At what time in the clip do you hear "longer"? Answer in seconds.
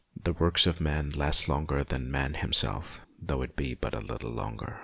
1.47-1.83, 4.31-4.79